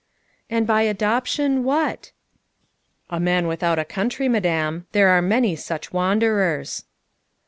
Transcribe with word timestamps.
''And 0.49 0.65
by 0.65 0.81
adoption 0.81 1.63
what?" 1.63 2.11
''A 3.11 3.19
man 3.19 3.45
without 3.45 3.77
a 3.77 3.85
country, 3.85 4.27
Madame; 4.27 4.87
there 4.93 5.09
are 5.09 5.21
many 5.21 5.55
such 5.55 5.93
wanderers. 5.93 6.85